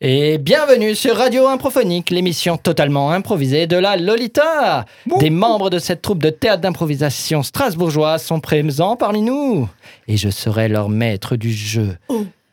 [0.00, 4.84] Et bienvenue sur Radio Improphonique, l'émission totalement improvisée de la Lolita.
[5.20, 9.68] Des membres de cette troupe de théâtre d'improvisation strasbourgeoise sont présents parmi nous.
[10.08, 11.96] Et je serai leur maître du jeu.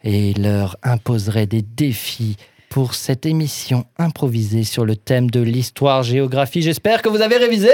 [0.04, 2.38] Et leur imposerai des défis
[2.76, 6.62] pour cette émission improvisée sur le thème de l'histoire-géographie.
[6.62, 7.70] J'espère que vous avez révisé.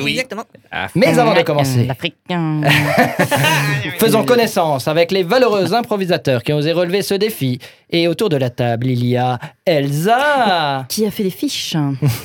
[0.00, 0.12] oui.
[0.20, 0.44] Exactement.
[0.94, 1.88] Mais avant de commencer.
[3.98, 7.58] Faisons connaissance avec les valeureux improvisateurs qui ont osé relever ce défi.
[7.90, 11.74] Et autour de la table, il y a Elsa, Qui a fait des fiches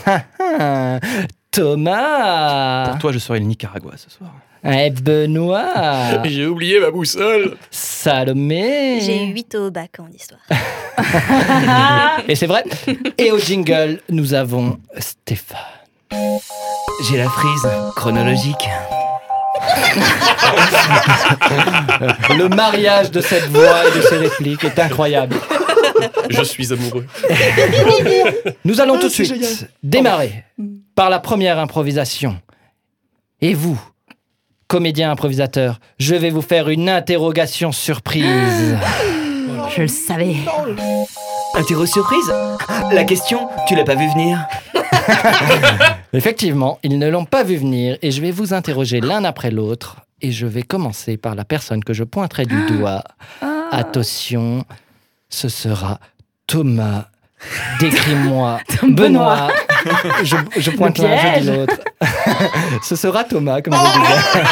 [1.49, 4.29] Thomas, Pour toi, je serai le Nicaragua ce soir.
[4.65, 7.55] Et Benoît, J'ai oublié ma boussole.
[7.71, 8.99] Salomé.
[9.01, 10.41] J'ai eu 8 au bac en histoire.
[12.27, 12.63] Et c'est vrai.
[13.17, 15.59] Et au jingle, nous avons Stéphane.
[17.09, 18.67] J'ai la frise chronologique.
[22.37, 25.35] Le mariage de cette voix et de ces répliques est incroyable.
[26.29, 27.05] Je suis amoureux.
[28.63, 29.51] Nous allons Ah, tout de suite génial.
[29.83, 30.43] démarrer
[30.95, 32.37] par la première improvisation.
[33.41, 33.79] Et vous,
[34.67, 38.77] comédien improvisateur, je vais vous faire une interrogation surprise.
[39.75, 40.35] Je le savais.
[41.55, 42.31] Interro surprise?
[42.91, 44.45] La question, tu l'as pas vu venir?
[46.13, 49.97] Effectivement, ils ne l'ont pas vu venir et je vais vous interroger l'un après l'autre.
[50.21, 53.03] Et je vais commencer par la personne que je pointerai du doigt.
[53.71, 54.65] Attention,
[55.29, 55.99] ce sera
[56.47, 57.07] Thomas.
[57.79, 58.59] Décris-moi.
[58.83, 59.51] Benoît.
[60.23, 61.77] Je, je pointe l'un, je dis l'autre.
[62.83, 64.43] ce sera Thomas, comme je disais.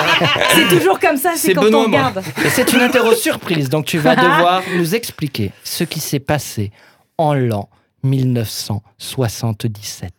[0.54, 2.22] C'est toujours comme ça, c'est quand Benoît, on regarde.
[2.46, 6.70] Et c'est une interro surprise, donc tu vas devoir nous expliquer ce qui s'est passé
[7.18, 7.68] en l'an
[8.04, 10.12] 1977.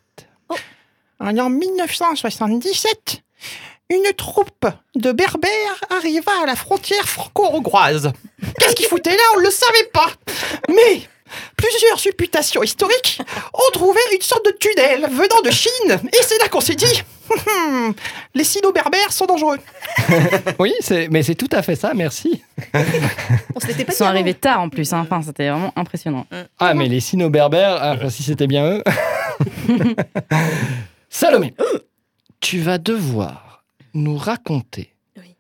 [1.21, 3.23] En 1977,
[3.91, 4.67] une troupe
[4.97, 5.51] de berbères
[5.91, 8.11] arriva à la frontière franco-hongroise.
[8.59, 9.23] Qu'est-ce qu'ils foutaient là?
[9.37, 10.09] On ne le savait pas.
[10.69, 11.03] Mais
[11.57, 13.21] plusieurs supputations historiques
[13.53, 15.99] ont trouvé une sorte de tunnel venant de Chine.
[16.13, 17.95] Et c'est là qu'on s'est dit, Hum,
[18.35, 19.59] les sino-berbères sont dangereux.
[20.59, 20.73] Oui,
[21.11, 22.43] mais c'est tout à fait ça, merci.
[23.55, 25.01] On se l'était pas Ils sont arrivés tard en plus, hein.
[25.01, 26.27] enfin, c'était vraiment impressionnant.
[26.59, 28.85] Ah, mais les sino-berbères, ah, si c'était bien eux.
[31.09, 31.55] Salomé,
[32.41, 33.65] tu vas devoir
[33.95, 35.35] nous raconter Oui.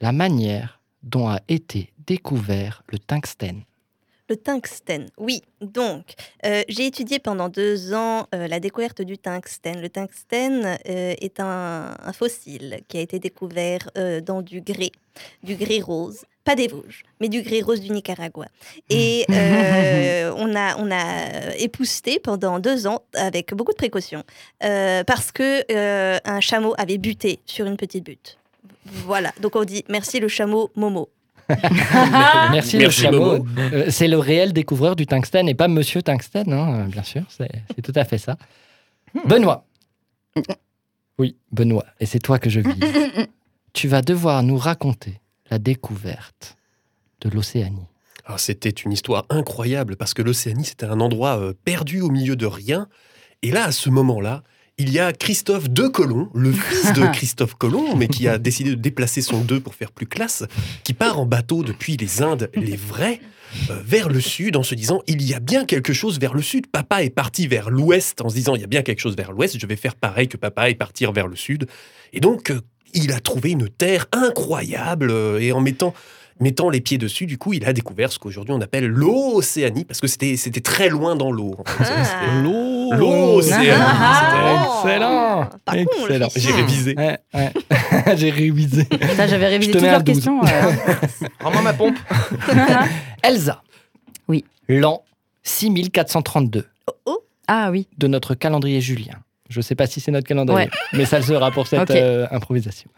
[0.00, 3.62] la manière dont a été découvert le tungstène.
[4.28, 5.42] Le tungstène, oui.
[5.60, 6.14] Donc,
[6.44, 9.80] euh, j'ai étudié pendant deux ans euh, la découverte du tungstène.
[9.80, 13.88] Le tungstène euh, est un, un fossile qui a été découvert
[14.24, 14.90] dans du grès,
[15.42, 18.46] du grès rose, pas des Vosges, mais du grès rose du Nicaragua.
[18.88, 24.22] Et euh, on a, on a épousté pendant deux ans avec beaucoup de précautions
[24.62, 28.38] euh, parce que euh, un chameau avait buté sur une petite butte.
[28.84, 31.08] Voilà, donc on dit merci le chameau Momo.
[32.50, 33.46] Merci, Merci, le chameau.
[33.58, 37.50] Euh, c'est le réel découvreur du tungstène et pas Monsieur Tungstène, hein, bien sûr, c'est,
[37.74, 38.36] c'est tout à fait ça.
[39.26, 39.64] Benoît.
[41.18, 42.74] Oui, Benoît, et c'est toi que je vise.
[43.72, 45.20] tu vas devoir nous raconter
[45.50, 46.56] la découverte
[47.20, 47.86] de l'Océanie.
[48.24, 52.36] Ah, C'était une histoire incroyable parce que l'Océanie, c'était un endroit euh, perdu au milieu
[52.36, 52.88] de rien.
[53.42, 54.42] Et là, à ce moment-là,
[54.78, 58.70] il y a Christophe de Colomb, le fils de Christophe Colomb, mais qui a décidé
[58.70, 60.44] de déplacer son 2 pour faire plus classe,
[60.84, 63.20] qui part en bateau depuis les Indes, les vrais,
[63.70, 66.42] euh, vers le sud en se disant il y a bien quelque chose vers le
[66.42, 66.66] sud.
[66.66, 69.32] Papa est parti vers l'ouest en se disant il y a bien quelque chose vers
[69.32, 71.66] l'ouest, je vais faire pareil que papa et partir vers le sud.
[72.12, 72.60] Et donc, euh,
[72.92, 75.94] il a trouvé une terre incroyable euh, et en mettant
[76.38, 80.00] mettant les pieds dessus, du coup, il a découvert ce qu'aujourd'hui on appelle l'Océanie, parce
[80.02, 81.54] que c'était c'était très loin dans l'eau.
[81.58, 81.84] en fait.
[81.84, 83.68] C'était- L'eau L'Océanie.
[83.72, 84.82] Ah.
[84.84, 85.78] Excellent Pas con,
[86.08, 86.30] le Excellent.
[86.30, 86.42] fils.
[86.42, 86.94] J'ai révisé.
[86.96, 87.52] Ouais, ouais.
[88.16, 88.86] J'ai révisé.
[89.16, 90.14] J'avais révisé toutes leurs 12.
[90.14, 90.40] questions.
[90.44, 90.46] euh.
[91.40, 91.96] Rends-moi ma pompe.
[93.22, 93.62] Elsa.
[94.28, 94.44] Oui.
[94.68, 95.02] L'an
[95.42, 97.18] 6432 Oh, oh.
[97.48, 97.88] ah oui.
[97.98, 99.14] de notre calendrier julien.
[99.48, 100.70] Je ne sais pas si c'est notre calendrier, Ouais.
[100.92, 101.96] mais ça le sera pour cette Ok.
[101.96, 102.90] euh, improvisation.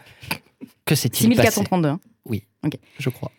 [0.87, 1.50] Que s'est-il passé?
[1.50, 1.88] 6432.
[1.88, 2.00] hein.
[2.99, 3.31] Je crois.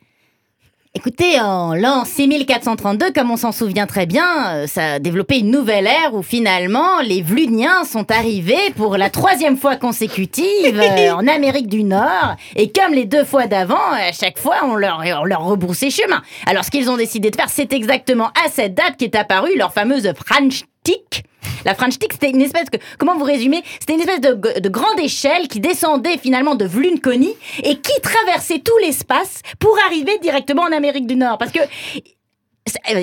[0.96, 5.52] Écoutez, en l'an 6432, comme on s'en souvient très bien, euh, ça a développé une
[5.52, 10.46] nouvelle ère où finalement les Vluniens sont arrivés pour la troisième fois consécutive
[10.82, 12.36] euh, en Amérique du Nord.
[12.56, 16.24] Et comme les deux fois d'avant, à chaque fois on leur, on leur rebroussait chemin.
[16.48, 19.72] Alors ce qu'ils ont décidé de faire, c'est exactement à cette date qu'est apparue leur
[19.72, 21.24] fameuse Franchtik.
[21.66, 23.64] La Franchtik, c'était une espèce que, comment vous résumez?
[23.80, 27.34] C'était une espèce de, de grande échelle qui descendait finalement de Vlunkoni
[27.64, 31.38] et qui traversait tout l'espace pour arriver directement en Amérique du Nord.
[31.38, 31.60] Parce que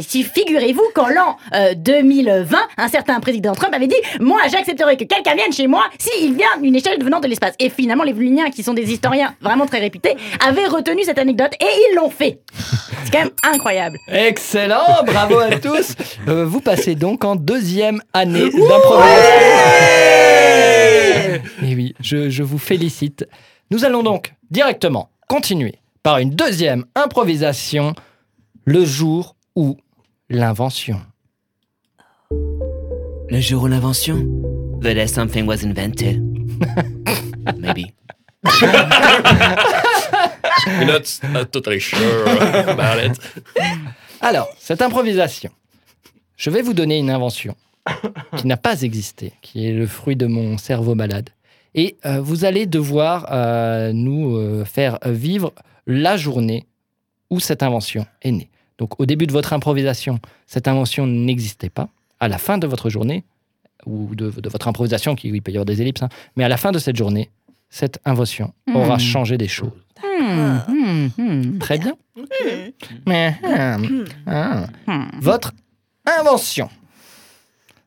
[0.02, 5.04] Si figurez-vous qu'en l'an euh, 2020, un certain président Trump avait dit Moi, j'accepterai que
[5.04, 7.54] quelqu'un vienne chez moi s'il vient d'une échelle venant de l'espace.
[7.58, 10.16] Et finalement, les Vluniens, qui sont des historiens vraiment très réputés,
[10.46, 12.40] avaient retenu cette anecdote et ils l'ont fait.
[13.04, 13.98] C'est quand même incroyable.
[14.08, 15.94] Excellent, bravo à tous.
[16.28, 21.42] Euh, vous passez donc en deuxième année d'improvisation.
[21.62, 23.26] Et oui, je, je vous félicite.
[23.70, 27.94] Nous allons donc directement continuer par une deuxième improvisation,
[28.64, 29.76] le jour où
[30.28, 31.00] l'invention.
[33.28, 34.18] Le jour où l'invention?
[34.80, 36.20] The day something was invented.
[37.58, 37.92] Maybe.
[40.66, 42.24] You're not uh, totally sure
[42.68, 43.18] about it.
[44.20, 45.50] Alors, cette improvisation,
[46.36, 47.56] je vais vous donner une invention
[48.36, 51.30] qui n'a pas existé, qui est le fruit de mon cerveau malade.
[51.74, 55.52] Et euh, vous allez devoir euh, nous euh, faire vivre
[55.86, 56.66] la journée
[57.30, 58.50] où cette invention est née.
[58.78, 61.88] Donc, au début de votre improvisation, cette invention n'existait pas.
[62.20, 63.24] À la fin de votre journée,
[63.86, 66.48] ou de, de votre improvisation, qui il peut y avoir des ellipses, hein, mais à
[66.48, 67.30] la fin de cette journée,
[67.68, 69.00] cette invention aura Hmm.
[69.00, 69.72] changé des choses.
[70.02, 71.58] Hmm, hmm.
[71.58, 71.94] Très bien.
[73.06, 73.34] Mais,
[74.26, 74.66] ah.
[75.20, 75.52] Votre
[76.06, 76.68] invention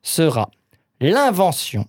[0.01, 0.49] sera
[0.99, 1.85] l'invention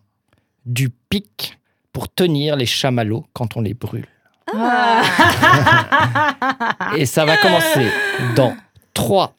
[0.67, 1.58] du pic
[1.93, 4.06] pour tenir les chamallows quand on les brûle.
[4.55, 5.02] Ah.
[6.97, 7.88] Et ça va commencer
[8.37, 8.55] dans
[9.00, 9.35] 3,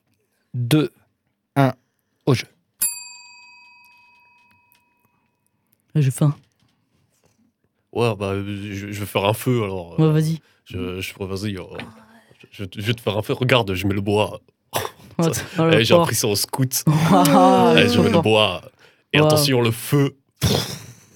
[0.55, 0.89] 2,
[1.55, 1.73] 1,
[2.25, 2.47] au jeu.
[5.93, 6.35] J'ai faim.
[7.93, 9.99] Ouais, bah, je, je vais faire un feu alors.
[9.99, 10.39] Ouais, vas-y.
[10.65, 11.57] Je, je, vas-y.
[11.57, 11.63] euh,
[12.51, 13.33] je, je vais te faire un feu.
[13.33, 14.39] Regarde, je mets le bois.
[14.73, 14.79] Oh,
[15.59, 16.83] oh, Eh, J'ai appris ça au scout.
[16.87, 18.61] Eh, je mets le bois.
[19.13, 19.25] Et Wow.
[19.27, 20.17] attention, le feu.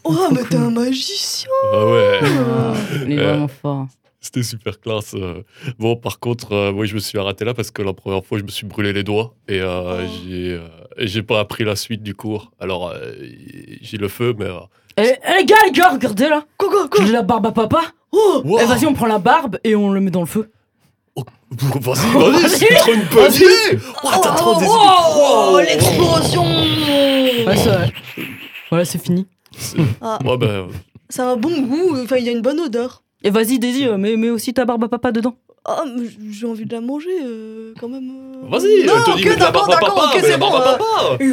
[0.03, 2.19] Oh, mais t'es un magicien Ah ouais.
[2.21, 2.73] Ah,
[3.07, 3.87] Il est Euh, vraiment fort.
[4.25, 5.13] C'était super classe.
[5.13, 5.43] euh.
[5.77, 8.37] Bon, par contre, euh, moi, je me suis arrêté là parce que la première fois,
[8.39, 10.09] je me suis brûlé les doigts et euh, Oh.
[10.27, 10.67] j'ai euh,
[10.97, 12.51] j'ai pas appris la suite du cours.
[12.59, 13.11] Alors, euh,
[13.81, 14.45] j'ai le feu, mais.
[14.45, 14.59] euh,
[14.97, 17.81] Eh, eh, les gars, les gars, regardez là quoi, quoi J'ai la barbe à papa
[18.11, 18.59] Oh wow.
[18.61, 20.49] Eh, vas-y, on prend la barbe et on le met dans le feu.
[21.51, 23.43] Vas-y, vas-y, c'est trop une bonne Vas-y.
[23.43, 28.23] idée Oh, t'as trop des idées Oh, pro l'explosion Ouais, c'est
[28.69, 29.27] Voilà, c'est fini.
[30.01, 30.67] Ah, Ouais, ben,
[31.09, 33.03] Ça a un bon goût, enfin, il y a une bonne odeur.
[33.25, 35.33] Et vas-y, Daisy, euh, mets, mets aussi ta barbe à papa dedans.
[35.67, 38.07] Ah, mais j'ai envie de la manger, euh, quand même.
[38.11, 38.47] euh.
[38.51, 40.51] vas-y, non, te dis que mets d'accord, barbe à papa, ok, mets c'est la bon.
[40.51, 41.17] barbe à papa.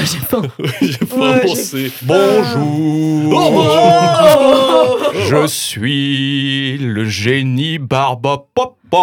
[0.00, 0.42] J'ai faim.
[0.80, 1.92] J'ai pas Ouais, pensé.
[2.02, 3.32] Bonjour.
[3.34, 3.64] Oh,
[4.38, 4.98] Oh
[5.28, 8.96] Je suis le génie Barba Papa.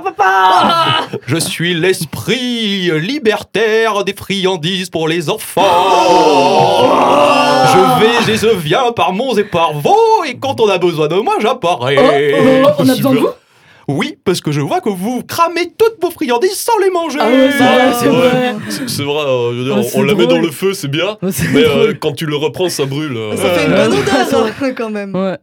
[0.00, 5.62] Papa Je suis l'esprit libertaire des friandises pour les enfants.
[7.72, 11.08] Je vais et je viens par monts et par vaux, et quand on a besoin
[11.08, 11.96] de moi, j'apparais.
[12.34, 13.28] Oh, on a besoin de vous?
[13.92, 17.18] Oui, parce que je vois que vous cramez toutes vos friandises sans les manger.
[17.20, 18.54] Ah ouais, c'est vrai, c'est vrai.
[18.88, 21.16] C'est vrai, euh, je veux dire, on- la met dans le feu, c'est bien.
[21.22, 23.16] Mais euh, quand tu le reprends, ça brûle.
[23.16, 23.36] euh.
[23.36, 25.14] Ça fait une bonne odeur, hein, quand même.
[25.14, 25.38] Ouais.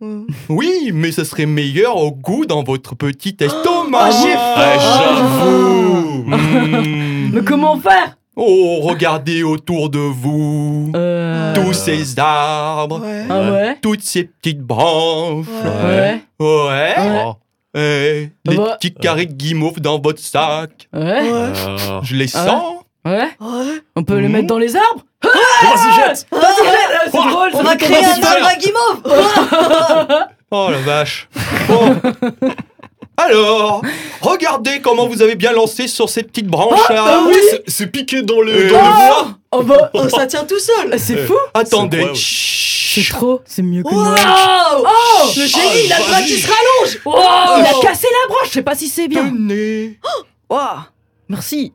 [0.50, 4.00] Oui, mais ce serait meilleur au goût dans votre petit estomac.
[4.00, 6.24] Ah, j'ai Ouais, j'avoue.
[6.26, 7.32] Mm.
[7.34, 8.18] Mais comment faire?
[8.36, 10.92] Oh, regardez autour de vous.
[10.96, 11.56] Euh...
[11.56, 13.24] Tous ces arbres, Ouais.
[13.30, 15.46] Ah ouais toutes ces petites branches.
[15.84, 16.22] Ouais.
[16.40, 16.48] Ouais.
[16.98, 17.24] Ouais.
[17.76, 17.80] Oh.
[17.80, 18.78] Eh, les Bah.
[18.80, 20.88] petits carrés de guimauve dans votre sac.
[20.94, 21.02] Ouais.
[21.02, 21.30] Ouais.
[21.32, 22.64] Euh, Je les Ah sens.
[23.06, 23.30] Ouais.
[23.40, 23.82] Ouais.
[23.96, 24.32] On peut les Mhm.
[24.34, 28.48] mettre dans les arbres Vas-y, jette Vas-y, jette, c'est drôle On ça fait un arbre
[28.48, 31.28] à guimauve Oh la vache.
[31.68, 31.96] Bon.
[33.20, 33.82] Alors,
[34.22, 37.04] regardez comment vous avez bien lancé sur ces petites branches là.
[37.08, 37.34] ah oui.
[37.68, 39.28] C'est- piqué dans le, Euh, dans le bois.
[39.52, 42.06] Oh bah, Oh, ça tient tout seul c'est fou Attendez.
[42.14, 43.10] C'est Chut.
[43.16, 44.10] trop, c'est mieux que moi.
[44.10, 48.48] Wow Oh Le génie, il a qui se rallonge Oh, il a cassé la branche,
[48.50, 49.28] je sais pas si c'est bien.
[49.30, 50.00] Tenez.
[50.50, 50.58] Oh,
[51.30, 51.74] merci.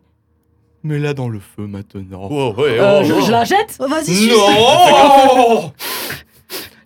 [0.85, 2.29] Mets-la dans le feu maintenant.
[2.31, 3.21] Oh, ouais, Euh, oh, je, oh.
[3.27, 5.73] je la jette Oh, Vas-y, Non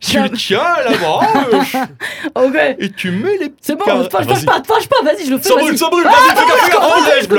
[0.07, 1.75] Tu tiens à la branche
[2.35, 2.57] Ok.
[2.79, 4.09] et tu mets les petits C'est bon, carrés.
[4.11, 5.49] fâche, pas, fâche pas, vas-y, je le fais.
[5.49, 7.33] Ça brûle, ça brûle, vas-y, fais.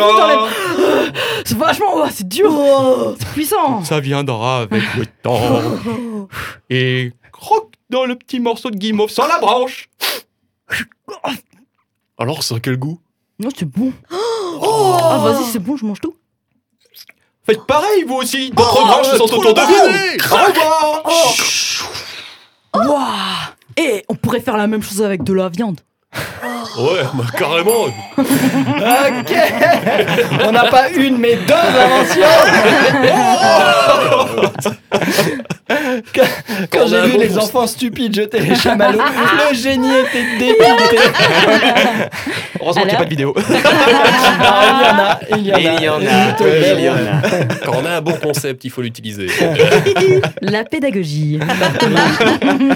[1.45, 3.15] C'est vachement, c'est dur, Oh.
[3.19, 3.83] c'est puissant.
[3.83, 5.61] Ça viendra avec le temps.
[6.69, 9.89] Et croque dans le petit morceau de guimauve sans la branche.
[12.17, 12.99] Alors, ça a quel goût?
[13.39, 13.93] Non, c'est bon.
[14.59, 14.97] Oh.
[15.01, 16.15] Ah, vas-y, c'est bon, je mange tout.
[17.45, 18.49] Faites pareil, vous aussi.
[18.49, 20.33] D'autres Oh, branches sont autour de vous.
[20.33, 21.03] Au revoir.
[22.77, 25.79] Waouh Et on pourrait faire la même chose avec de la viande.
[26.77, 27.85] Ouais, bah, carrément.
[27.85, 27.93] Ok
[30.45, 32.21] On n'a pas une, mais deux inventions
[36.15, 36.23] Quand,
[36.71, 40.97] quand on j'ai vu bon les enfants stupides jeter les chamallows, le génie était débité.
[42.61, 43.35] Heureusement qu'il n'y a pas de vidéo.
[44.39, 44.61] Ah,
[45.37, 46.79] il y en a, il y en a.
[46.79, 46.95] Y en.
[47.65, 49.27] Quand on a un bon concept, il faut l'utiliser.
[50.41, 51.39] La pédagogie.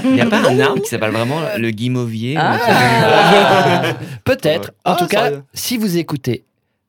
[0.06, 3.84] Il n'y a pas un arbre qui s'appelle vraiment le guimauvier Ah.
[4.24, 4.72] Peut-être.
[4.86, 6.44] En Ah, tout cas, sérieux si vous écoutez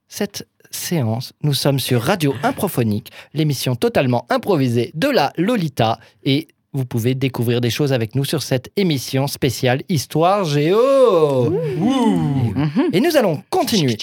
[0.07, 5.99] cette séance, nous sommes sur Radio Improphonique, l'émission totalement improvisée de la Lolita.
[6.23, 11.53] Et vous pouvez découvrir des choses avec nous sur cette émission spéciale Histoire Géo.
[12.91, 13.97] Et nous allons continuer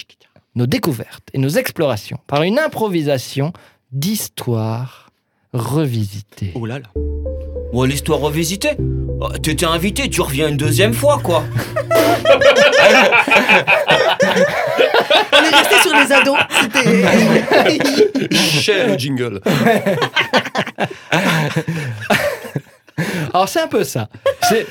[0.54, 3.52] nos découvertes et nos explorations par une improvisation
[3.92, 5.10] d'histoire
[5.52, 6.52] revisitée.
[6.54, 6.86] Oh là là.
[7.72, 8.76] Bon, l'histoire revisitée.
[9.20, 11.44] Oh, T'étais invité, tu reviens une deuxième fois, quoi.
[15.32, 16.36] On est resté sur les ados.
[16.60, 18.34] C'était.
[18.34, 19.40] Cher le jingle.
[23.32, 24.08] Alors c'est un peu ça.
[24.48, 24.66] C'est-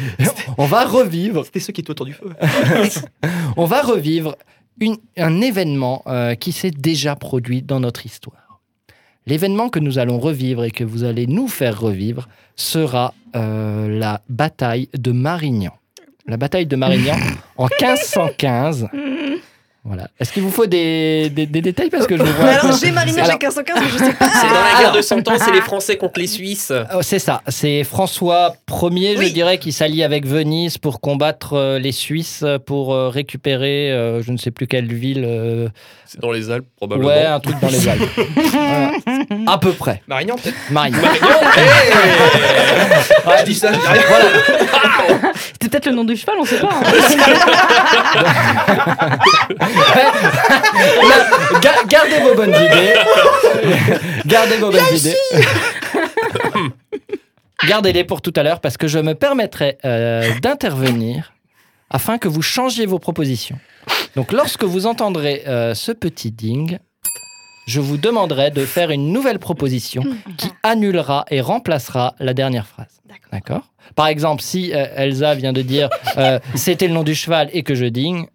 [0.58, 2.32] On va revivre C'était ceux qui étaient autour du feu.
[3.58, 4.36] on va revivre
[4.80, 8.60] une- un événement euh, qui s'est déjà produit dans notre histoire.
[9.26, 14.22] L'événement que nous allons revivre et que vous allez nous faire revivre sera euh, la
[14.30, 15.74] bataille de Marignan.
[16.26, 17.16] La bataille de Marignan
[17.58, 18.88] en 1515.
[19.86, 20.10] Voilà.
[20.20, 22.46] Est-ce qu'il vous faut des, des- des détails parce que je vois.
[22.46, 24.28] Mais alors, j'ai j'ai Alors- 1515, mais je sais pas.
[24.30, 26.74] C'est dans la guerre de 100 ans, c'est les Français contre les Suisses.
[26.94, 31.80] Oh, C'est ça, c'est François Ier, je dirais, qui s'allie avec Venise pour combattre euh,
[31.80, 35.70] les Suisses, pour euh, récupérer, euh, je ne sais plus quelle ville, euh,
[36.06, 37.08] C'est dans les Alpes, probablement.
[37.10, 38.04] ouais, un truc dans les Alpes.
[38.52, 38.92] Voilà.
[39.48, 40.02] À peu près.
[40.08, 41.00] Marignan, peut-être Marignan.
[43.40, 44.02] Je dis ça, je dis rien.
[44.08, 44.26] Voilà.
[45.54, 46.70] C'était peut-être le nom du cheval, on sait pas.
[46.72, 46.82] hein.
[50.04, 51.30] Là,
[51.62, 52.94] ga- gardez vos bonnes idées.
[54.26, 55.16] gardez vos bonnes idées.
[57.68, 61.34] Gardez-les pour tout à l'heure parce que je me permettrai euh, d'intervenir
[61.90, 63.60] afin que vous changiez vos propositions.
[64.16, 66.78] Donc lorsque vous entendrez euh, ce petit ding,
[67.68, 70.04] je vous demanderai de faire une nouvelle proposition
[70.38, 73.02] qui annulera et remplacera la dernière phrase.
[73.32, 73.64] D'accord
[73.96, 75.90] Par exemple, si euh, Elsa vient de dire
[76.56, 78.28] c'était le nom du cheval et que je ding,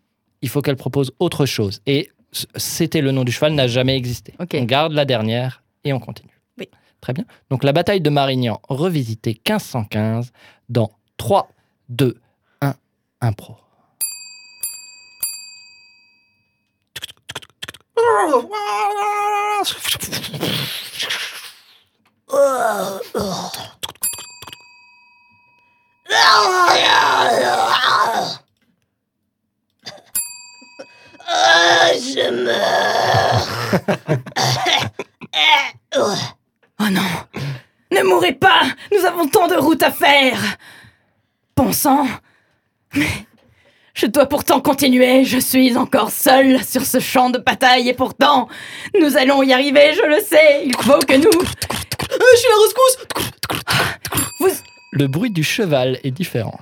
[0.45, 1.81] il faut qu'elle propose autre chose.
[1.87, 2.11] Et
[2.55, 4.35] c'était le nom du cheval n'a jamais existé.
[4.39, 6.39] On garde la dernière et on continue.
[6.59, 6.69] Oui.
[7.01, 7.25] Très bien.
[7.49, 10.33] Donc la bataille de Marignan, revisitée 1515
[10.69, 11.49] dans 3,
[11.89, 12.19] 2,
[12.61, 12.75] 1,
[13.23, 13.57] impro.
[32.15, 33.74] je meurs.
[35.97, 37.03] Oh non.
[37.93, 38.63] Ne mourrez pas.
[38.93, 40.41] Nous avons tant de route à faire.
[41.57, 42.07] Bon sang
[42.95, 43.07] Mais
[43.95, 48.49] je dois pourtant continuer, je suis encore seul sur ce champ de bataille et pourtant,
[49.01, 51.31] nous allons y arriver, je le sais, il faut que nous...
[51.31, 52.99] je suis la rescousse.
[54.91, 56.59] Le bruit du cheval est différent.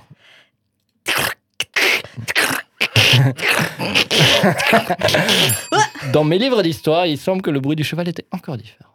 [6.13, 8.91] Dans mes livres d'histoire, il semble que le bruit du cheval était encore différent.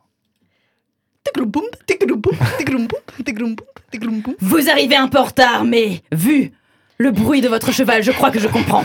[4.39, 6.51] Vous arrivez un peu en retard, mais vu
[6.97, 8.83] le bruit de votre cheval, je crois que je comprends.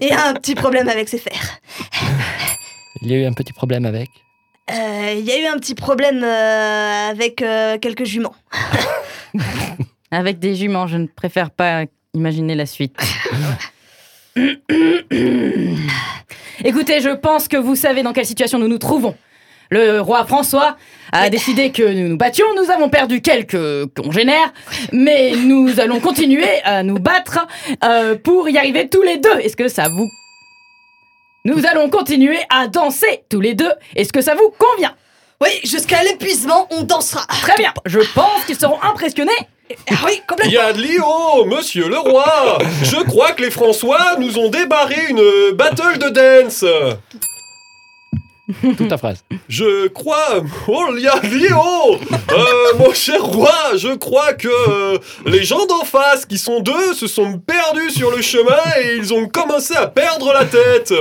[0.00, 1.58] Il y a un petit problème avec ses fers.
[3.02, 4.08] Il y a eu un petit problème avec.
[4.70, 8.34] Euh, Il y a eu un petit problème euh, avec euh, quelques juments.
[10.10, 12.96] Avec des juments, je ne préfère pas imaginer la suite.
[16.64, 19.14] Écoutez, je pense que vous savez dans quelle situation nous nous trouvons.
[19.70, 20.76] Le roi François
[21.10, 24.52] a décidé que nous nous battions, nous avons perdu quelques congénères,
[24.92, 27.46] mais nous allons continuer à nous battre
[27.82, 29.38] euh, pour y arriver tous les deux.
[29.40, 30.08] Est-ce que ça vous...
[31.44, 33.72] Nous allons continuer à danser tous les deux.
[33.94, 34.94] Est-ce que ça vous convient?
[35.40, 37.24] Oui, jusqu'à l'épuisement, on dansera.
[37.26, 37.72] Très bien.
[37.84, 39.32] Je pense qu'ils seront impressionnés.
[39.90, 40.50] Ah oui, complètement.
[40.50, 44.48] Il y a de l'IO, monsieur le roi Je crois que les François nous ont
[44.48, 46.64] débarré une battle de dance
[48.62, 49.24] Toute ta phrase.
[49.48, 50.40] Je crois...
[50.68, 51.98] Oh, l'IO
[52.30, 56.94] Euh, Mon cher roi, je crois que euh, les gens d'en face, qui sont deux,
[56.94, 60.94] se sont perdus sur le chemin et ils ont commencé à perdre la tête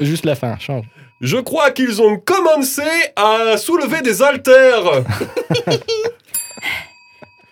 [0.00, 0.84] Juste la fin, change.
[1.22, 2.82] Je crois qu'ils ont commencé
[3.16, 4.84] à soulever des haltères.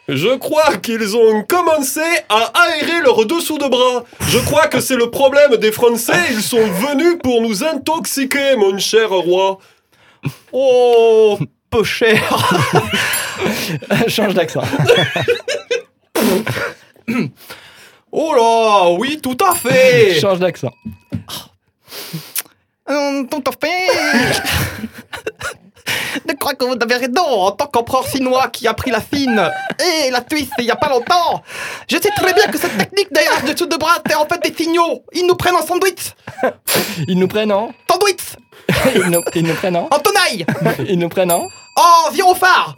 [0.09, 4.05] Je crois qu'ils ont commencé à aérer leur dessous de bras.
[4.29, 6.13] Je crois que c'est le problème des Français.
[6.31, 9.59] Ils sont venus pour nous intoxiquer, mon cher roi.
[10.53, 11.39] Oh,
[11.71, 12.23] peu cher
[14.09, 14.63] Change d'accent.
[18.13, 20.21] Oh là, oui, tout à fait.
[20.21, 20.71] Change d'accent.
[22.87, 24.43] Hum, Tout à fait.
[26.29, 29.51] Je crois que vous avez raison, en tant qu'empereur chinois qui a pris la Chine
[29.81, 31.43] et la Suisse il y a pas longtemps.
[31.89, 34.41] Je sais très bien que cette technique derrière de dessous de bras, c'est en fait
[34.43, 35.05] des signaux.
[35.13, 36.13] Ils nous prennent en sandwich.
[37.09, 37.71] Ils nous prennent en...
[37.91, 38.37] Sandwich
[38.95, 39.89] Ils nous, ils nous prennent en...
[39.91, 40.47] En tenaille
[40.89, 41.49] Ils nous prennent en...
[41.77, 42.75] En gyrophare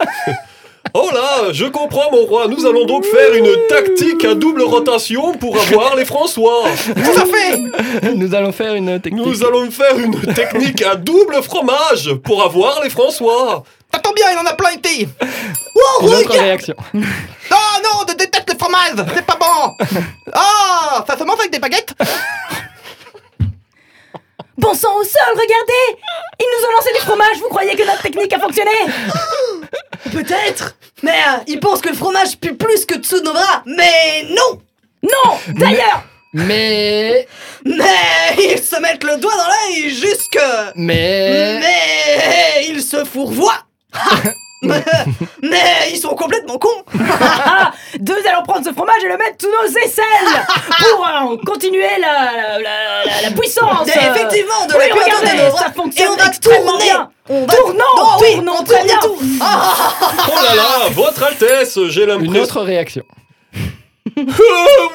[0.93, 5.33] Oh là, je comprends mon roi, nous allons donc faire une tactique à double rotation
[5.33, 6.63] pour avoir les François.
[6.85, 9.25] Tout à fait Nous allons faire une technique.
[9.25, 13.63] Nous allons faire une technique à double fromage pour avoir les François.
[14.03, 15.07] Tombe bien, il en a plein été
[16.01, 16.75] Une autre réaction.
[16.93, 17.01] Non,
[17.83, 19.85] non, je déteste le fromage C'est pas bon
[20.33, 21.93] Ah, ça se mange avec des baguettes
[24.57, 26.01] Bon sang au sol, regardez!
[26.39, 28.71] Ils nous ont lancé des fromages, vous croyez que notre technique a fonctionné?
[30.11, 30.75] Peut-être!
[31.03, 34.25] Mais euh, ils pensent que le fromage pue plus que dessous de nos bras Mais
[34.31, 34.59] non!
[35.03, 35.37] Non!
[35.49, 37.27] D'ailleurs Mais...
[37.65, 40.39] Mais ils se mettent le doigt dans l'œil jusque...
[40.75, 41.59] Mais...
[41.59, 43.63] Mais ils se fourvoient!
[44.63, 44.83] Mais,
[45.43, 46.83] mais ils sont complètement cons
[49.03, 50.45] et le mettre sous nos aisselles
[50.79, 55.19] pour euh, continuer la, la, la- la- la puissance Mais effectivement, de Oui, la puissance
[55.21, 57.09] regardez, de nos ça fonctionne Et on va extrêmement tourner bien.
[57.29, 57.53] On va...
[57.55, 58.97] Tournons, Oh oui, tournons, on très tourne bien.
[58.97, 59.93] et tout Ah,
[60.31, 62.41] Oh là là, votre Altesse, j'ai Une l'impression...
[62.43, 63.03] autre réaction.
[64.17, 64.23] Euh,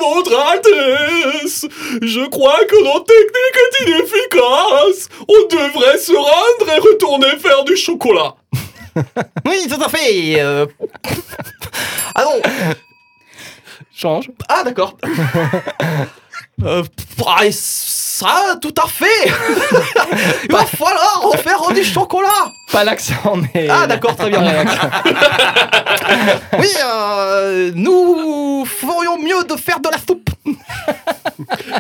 [0.01, 1.67] Votre Altesse,
[2.01, 5.09] je crois que notre technique est inefficace.
[5.29, 8.35] On devrait se rendre et retourner faire du chocolat.
[9.47, 10.67] Oui, tout à fait euh...
[12.17, 12.41] Ah non
[14.03, 14.31] Change.
[14.49, 14.97] Ah d'accord
[16.65, 16.83] euh,
[17.25, 19.07] ah, Ça, tout à fait
[20.45, 23.69] Il va falloir en faire du chocolat Pas l'accent, mais...
[23.71, 24.43] Ah d'accord, très bien.
[26.59, 30.31] Oui, euh, nous ferions mieux de faire de la soupe.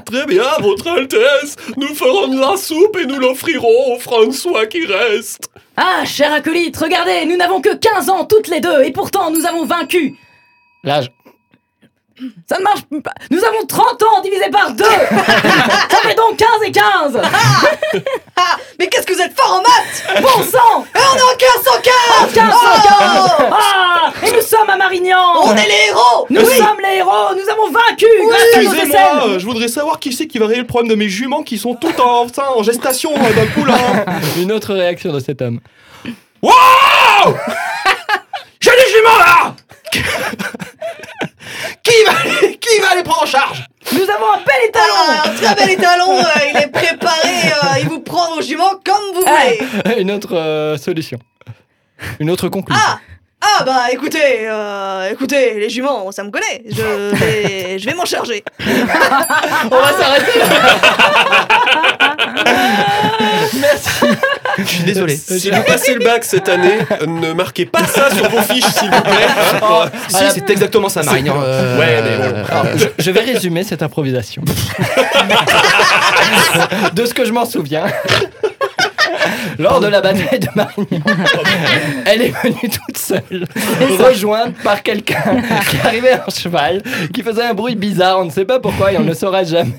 [0.05, 4.87] Très bien, Votre Altesse, nous ferons de la soupe et nous l'offrirons aux François qui
[4.87, 5.51] restent.
[5.77, 9.45] Ah, cher acolyte, regardez, nous n'avons que 15 ans toutes les deux et pourtant nous
[9.45, 10.15] avons vaincu
[10.85, 11.11] L'âge.
[12.49, 13.13] Ça ne marche pas.
[13.31, 14.85] Nous avons 30 ans divisé par deux.
[14.85, 17.21] Ça fait donc 15 et 15
[18.37, 20.85] ah, Mais qu'est-ce que vous êtes fort en maths Bon sang.
[20.95, 22.55] Et on est en 1515 15
[23.53, 25.19] Ah Et nous sommes à Marignan.
[25.45, 26.27] On est les héros.
[26.31, 26.57] Nous Oui.
[26.57, 27.35] sommes les héros.
[27.35, 28.07] Nous avons vaincu
[28.55, 31.59] Excusez-moi, je voudrais savoir qui c'est qui va régler le problème de mes juments qui
[31.59, 33.77] sont toutes en, en gestation euh, d'un coup là.
[34.39, 35.61] Une autre réaction de cet homme.
[36.43, 36.53] Wow!
[38.61, 39.55] J'ai des juments là
[41.83, 42.13] Qui va,
[42.61, 43.67] qui va les prendre en charge?
[43.93, 44.95] Nous avons un bel étalon.
[45.09, 48.81] Alors, un très bel étalon, euh, il est préparé, euh, il vous prend vos juments
[48.85, 50.01] comme vous voulez.
[50.01, 51.19] Une autre euh, solution.
[52.21, 52.83] Une autre conclusion.
[52.87, 53.01] Ah
[53.45, 58.05] Ah bah écoutez, euh, écoutez, les juments, ça me connaît, je vais, je vais m'en
[58.05, 60.41] charger On va s'arrêter
[63.61, 64.07] Merci.
[64.59, 65.17] Je suis désolé.
[65.17, 68.91] Si vous passez le bac cette année, ne marquez pas ça sur vos fiches, s'il
[68.91, 69.27] vous plaît.
[69.63, 71.37] Oh, Si, à la- c'est exactement ça, Marignan.
[71.43, 72.35] euh, Ouais, mais bon.
[72.51, 74.43] Alors, je, je vais résumer cette improvisation.
[76.93, 77.85] de ce que je m'en souviens.
[79.59, 81.01] Lors de la bataille de Marignan,
[82.07, 83.47] elle est venue toute seule,
[83.99, 86.83] rejointe par quelqu'un qui arrivait en cheval,
[87.13, 89.45] qui faisait un bruit bizarre, on ne sait pas pourquoi et on ne le saura
[89.45, 89.73] jamais.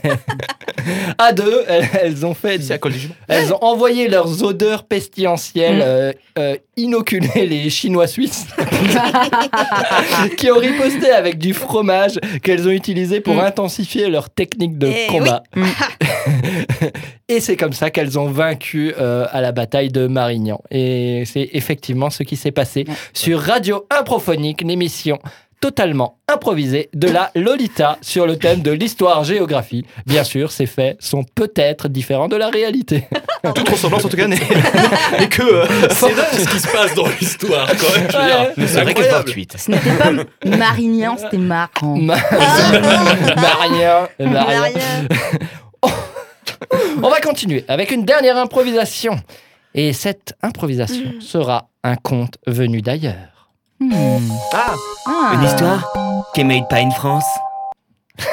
[1.18, 2.90] À deux, elles, elles ont fait, C'est à
[3.30, 8.48] elles ont envoyé leurs odeurs pestilentielles euh, euh, inoculer les Chinois suisses,
[10.38, 15.08] qui ont riposté avec du fromage qu'elles ont utilisé pour intensifier leur technique de Eh
[15.08, 15.44] combat.
[17.36, 20.62] Et c'est comme ça qu'elles ont vaincu euh, à la bataille de Marignan.
[20.70, 25.18] Et c'est effectivement ce qui s'est passé sur Radio Improphonique, l'émission
[25.60, 29.86] totalement improvisée de la Lolita sur le thème de l'histoire-géographie.
[30.06, 33.06] Bien sûr, ces faits sont peut-être différents de la réalité.
[33.56, 34.38] Toute ressemblance en tout cas n'est
[35.30, 35.42] que.
[35.42, 37.68] euh, C'est dingue ce qui se passe dans l'histoire.
[37.70, 38.68] Ouais.
[38.68, 39.56] C'est vrai fortuite.
[39.58, 40.12] Ce n'était pas
[40.58, 41.96] Marignan, c'était marrant.
[41.98, 42.18] Ma-
[43.38, 45.08] Marien, Marien.
[47.02, 49.20] On va continuer avec une dernière improvisation.
[49.76, 53.50] Et cette improvisation sera un conte venu d'ailleurs.
[53.80, 54.20] Hmm.
[54.54, 54.74] Ah,
[55.06, 55.32] Ah.
[55.34, 55.92] Une histoire
[56.34, 57.26] qui est made pas in France.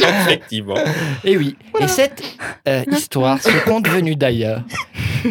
[0.00, 0.76] Effectivement.
[1.24, 2.22] Et oui, et cette
[2.68, 4.62] euh, histoire, ce conte venu d'ailleurs,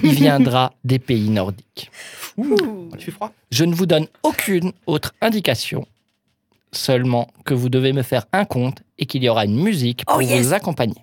[0.04, 1.90] il viendra des pays nordiques.
[2.38, 3.32] il fait froid.
[3.52, 5.86] Je ne vous donne aucune autre indication,
[6.74, 10.18] seulement que vous devez me faire un conte et qu'il y aura une musique pour
[10.18, 10.46] Oh, yes.
[10.48, 10.96] vous accompagner.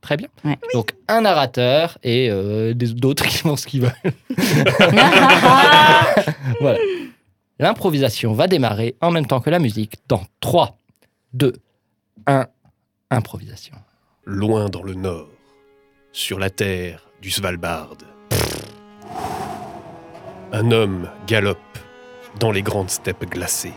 [0.00, 0.28] Très bien.
[0.44, 0.58] Ouais.
[0.74, 3.92] Donc un narrateur et euh, des- d'autres qui font ce qu'ils veulent.
[6.60, 6.78] voilà.
[7.58, 10.76] L'improvisation va démarrer en même temps que la musique dans 3,
[11.34, 11.52] 2,
[12.26, 12.46] 1,
[13.10, 13.76] improvisation.
[14.24, 15.28] Loin dans le nord,
[16.12, 17.94] sur la terre du Svalbard,
[20.52, 21.58] un homme galope
[22.40, 23.72] dans les grandes steppes glacées.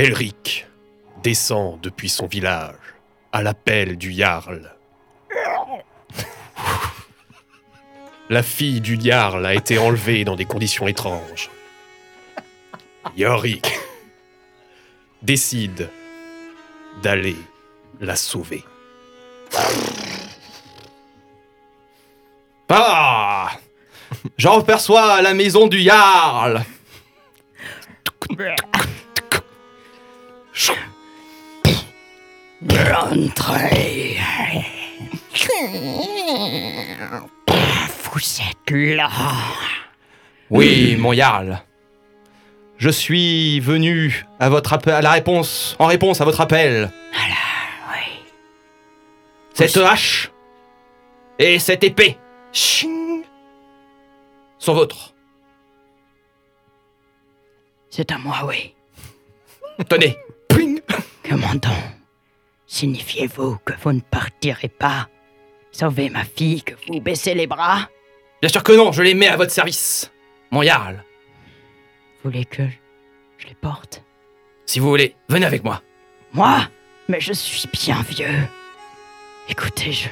[0.00, 0.66] Elric
[1.22, 2.74] descend depuis son village
[3.32, 4.74] à l'appel du Jarl.
[8.30, 11.50] La fille du Jarl a été enlevée dans des conditions étranges.
[13.14, 13.78] Yorick
[15.20, 15.90] décide
[17.02, 17.36] d'aller
[18.00, 18.64] la sauver.
[22.70, 23.50] Ah
[24.38, 26.64] J'en perçois la maison du Jarl
[33.12, 34.16] Entrez.
[38.12, 39.08] Vous êtes là.
[40.50, 41.62] Oui, mon Jarl.
[42.76, 46.90] Je suis venu à votre appel, à la réponse, en réponse à votre appel.
[47.92, 48.22] oui.
[49.54, 50.30] Cette hache
[51.38, 52.18] et cette épée
[52.52, 53.22] ching,
[54.58, 55.14] sont vôtres.
[57.90, 58.74] C'est à moi, oui.
[59.88, 60.16] Tenez.
[61.30, 61.70] Commandant,
[62.66, 65.08] signifiez-vous que vous ne partirez pas
[65.70, 67.88] sauver ma fille, que vous baissez les bras?
[68.42, 70.10] Bien sûr que non, je les mets à votre service.
[70.50, 71.04] Mon Jarl,
[72.24, 72.64] Vous voulez que
[73.38, 74.02] je les porte?
[74.66, 75.82] Si vous voulez, venez avec moi.
[76.32, 76.68] Moi?
[77.08, 78.48] Mais je suis bien vieux.
[79.48, 80.08] Écoutez, je.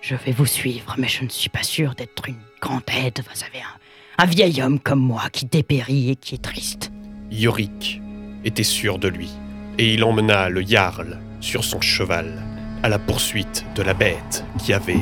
[0.00, 3.20] Je vais vous suivre, mais je ne suis pas sûr d'être une grande aide.
[3.28, 6.92] Vous savez, un, un vieil homme comme moi qui dépérit et qui est triste.
[7.32, 8.00] Yorick
[8.44, 9.30] était sûr de lui,
[9.78, 12.42] et il emmena le Jarl sur son cheval
[12.82, 14.96] à la poursuite de la bête qui avait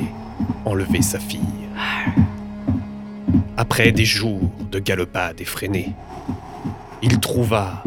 [0.65, 1.41] enlevé sa fille.
[3.57, 5.93] Après des jours de galopade effrénée,
[7.03, 7.83] il trouva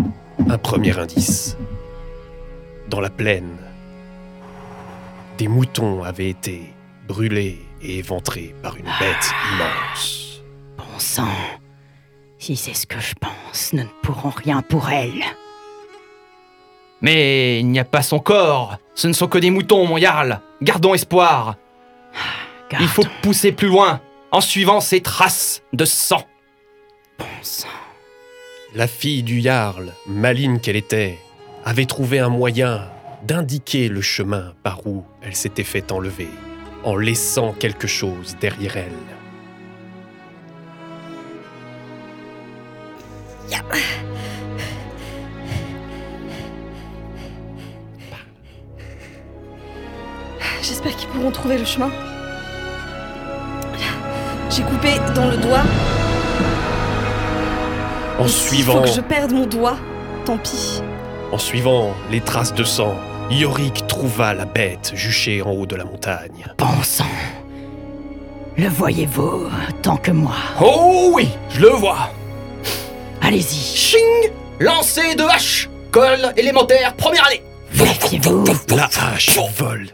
[0.50, 1.58] un premier indice.
[2.90, 3.58] Dans la plaine,
[5.38, 6.74] des moutons avaient été
[7.08, 10.42] brûlés et éventrés par une bête immense.
[10.78, 11.28] Bon sang.
[12.38, 15.24] Si c'est ce que je pense, nous ne pourrons rien pour elle.
[17.04, 18.78] Mais il n'y a pas son corps.
[18.96, 20.40] Ce ne sont que des moutons, mon Jarl.
[20.62, 21.58] Gardons espoir.
[22.80, 26.24] Il faut pousser plus loin, en suivant ces traces de sang.
[27.20, 27.68] Bon sang.
[28.74, 31.20] La fille du Jarl, maligne qu'elle était,
[31.66, 32.90] avait trouvé un moyen
[33.24, 36.30] d'indiquer le chemin par où elle s'était fait enlever,
[36.84, 38.92] en laissant quelque chose derrière elle.
[50.74, 51.92] J'espère qu'ils pourront trouver le chemin.
[54.50, 55.62] J'ai coupé dans le doigt.
[58.18, 59.78] En Il suivant, faut que je perde mon doigt.
[60.26, 60.82] Tant pis.
[61.32, 62.96] en suivant les traces de sang,
[63.30, 66.44] Yorick trouva la bête juchée en haut de la montagne.
[66.58, 67.06] Bon sang.
[68.58, 69.50] Le voyez-vous
[69.84, 70.34] tant que moi?
[70.60, 72.10] Oh oui, je le vois.
[73.22, 73.78] Allez-y.
[73.78, 77.44] Ching Lancer de hache Colle élémentaire, première année
[77.76, 78.46] Méfiez-vous.
[78.76, 79.90] La hache vole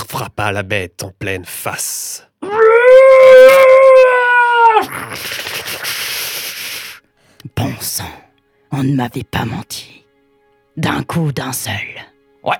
[0.00, 2.28] frappa la bête en pleine face.
[7.56, 8.04] Bon sang.
[8.70, 10.06] On ne m'avait pas menti.
[10.76, 11.74] D'un coup, d'un seul.
[12.42, 12.56] Ouais.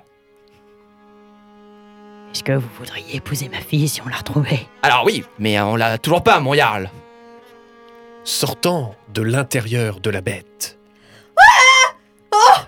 [2.32, 5.76] Est-ce que vous voudriez épouser ma fille si on la retrouvait Alors oui, mais on
[5.76, 6.90] l'a toujours pas, mon Jarl.
[8.24, 10.78] Sortant de l'intérieur de la bête,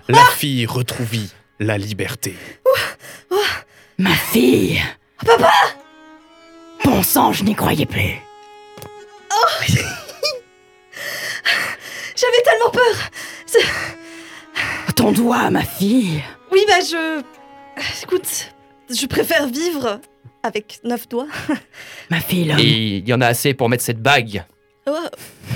[0.09, 2.35] la fille retrouvit la liberté.
[3.97, 4.81] Ma fille
[5.25, 5.51] Papa
[6.83, 8.15] Bon sang, je n'y croyais plus.
[12.15, 12.95] J'avais tellement peur.
[14.95, 17.21] Ton doigt, ma fille Oui, bah je.
[18.03, 18.51] Écoute,
[18.89, 19.99] je préfère vivre
[20.43, 21.27] avec neuf doigts.
[22.09, 22.59] Ma fille, l'homme.
[22.59, 24.45] Et il y en a assez pour mettre cette bague.
[24.87, 24.95] Oh,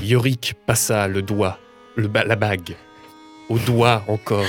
[0.04, 1.58] Yorick passa le doigt,
[1.96, 2.76] le ba- la bague,
[3.48, 4.44] au doigt encore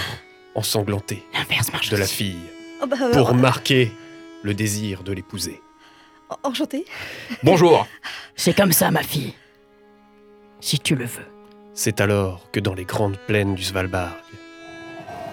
[0.56, 2.38] ensanglanté L'inverse marche de la fille,
[2.82, 3.92] oh, bah, pour euh, marquer
[4.42, 5.60] le désir de l'épouser.
[6.42, 6.84] Enchantée.
[7.42, 7.86] Bonjour.
[8.36, 9.34] C'est comme ça, ma fille.
[10.60, 11.26] Si tu le veux.
[11.74, 14.16] C'est alors que dans les grandes plaines du Svalbard,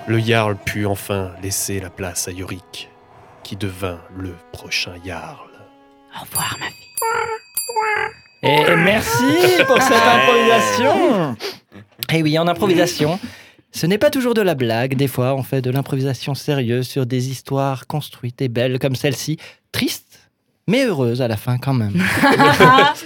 [0.07, 2.89] le Jarl put enfin laisser la place à Yorick,
[3.43, 5.49] qui devint le prochain Jarl.
[6.15, 6.87] Au revoir, ma fille.
[8.43, 11.35] Et merci pour cette improvisation.
[12.13, 13.19] Et oui, en improvisation,
[13.77, 17.05] Ce n'est pas toujours de la blague, des fois on fait de l'improvisation sérieuse sur
[17.05, 19.37] des histoires construites et belles comme celle-ci,
[19.71, 20.06] tristes
[20.67, 21.93] mais heureuses à la fin quand même.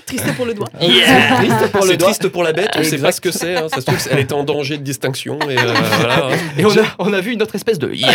[0.05, 0.67] Triste pour le doigt.
[0.79, 2.07] Triste pour le doigt.
[2.07, 3.01] triste pour la bête, on sait Exact.
[3.07, 3.55] pas ce que c'est.
[3.55, 3.67] hein.
[3.69, 5.39] Ça se trouve, elle était en danger de distinction.
[5.49, 6.29] Et euh, voilà, hein.
[6.57, 8.09] Et on a, on a vu une autre espèce de yeah.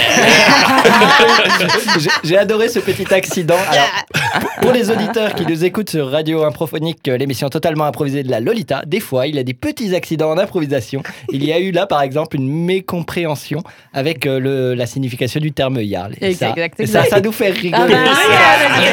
[2.24, 3.56] J'ai- adoré ce petit accident.
[3.70, 3.88] Alors,
[4.60, 8.40] pour les auditeurs qui nous écoutent sur Radio Improphonique, euh, l'émission totalement improvisée de la
[8.40, 11.02] Lolita, des fois, il y a des petits accidents en improvisation.
[11.30, 13.62] Il y a eu là, par exemple, une mécompréhension
[13.94, 16.12] avec euh, le- la signification du terme yarl.
[16.20, 17.10] Et ça, Exact, ça, exact.
[17.10, 17.94] ça nous fait rigoler.
[17.94, 18.86] Ah bah, ça, euh,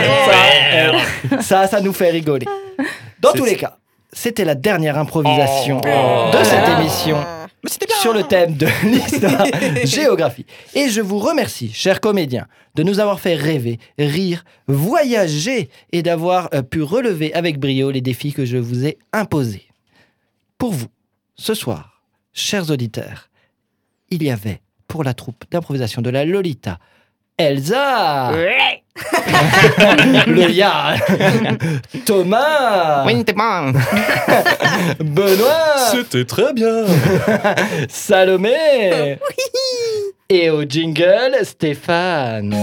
[1.41, 2.45] ça, ça nous fait rigoler.
[3.19, 3.77] Dans tous les cas,
[4.11, 6.31] c'était la dernière improvisation Oh.
[6.37, 7.17] de cette émission
[7.63, 7.95] Mais c'était bien.
[7.97, 9.45] sur le thème de l'histoire
[9.85, 10.45] géographie.
[10.75, 16.49] Et je vous remercie, chers comédiens, de nous avoir fait rêver, rire, voyager et d'avoir
[16.53, 19.67] euh, pu relever avec brio les défis que je vous ai imposés.
[20.57, 20.87] Pour vous,
[21.35, 22.03] ce soir,
[22.33, 23.29] chers auditeurs,
[24.09, 26.77] il y avait pour la troupe d'improvisation de la Lolita
[27.37, 28.31] Elsa,
[30.27, 30.95] le Ya,
[32.05, 33.73] Thomas, Oui, bon.
[34.99, 36.83] Benoît, C'était très bien.
[37.89, 39.17] Salomé
[40.29, 42.55] Et au jingle, Stéphane.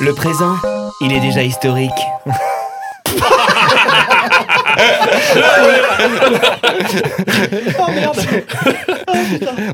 [0.00, 0.56] Le présent,
[1.00, 1.90] il est déjà historique.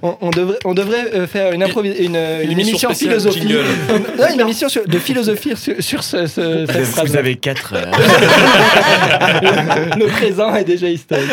[0.03, 3.49] On, on devrait, on devrait euh, faire une, improvis- une, euh, une Une émission philosophie.
[4.19, 7.09] Non, une émission sur- de philosophie sur, sur ce, ce- cette phrase.
[7.11, 7.75] Vous avez quatre.
[7.75, 7.85] euh,
[9.97, 11.31] Le présent est déjà historique.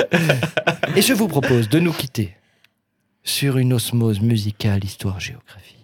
[0.96, 2.32] Et je vous propose de nous quitter
[3.24, 5.76] sur une osmose musicale histoire-géographie.